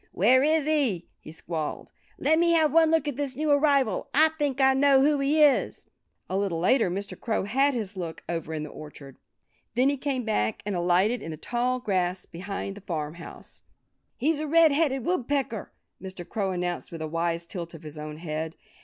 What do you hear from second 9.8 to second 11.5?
he came back and alighted in the